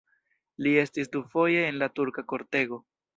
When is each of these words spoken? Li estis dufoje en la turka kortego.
Li 0.67 0.71
estis 0.83 1.11
dufoje 1.15 1.59
en 1.73 1.77
la 1.83 1.89
turka 1.99 2.25
kortego. 2.33 2.81